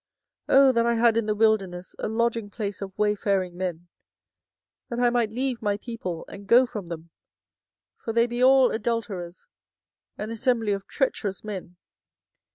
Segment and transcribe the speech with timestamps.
[0.49, 3.87] 24:009:002 Oh that I had in the wilderness a lodging place of wayfaring men;
[4.89, 7.11] that I might leave my people, and go from them!
[8.03, 9.45] for they be all adulterers,
[10.17, 11.75] an assembly of treacherous men.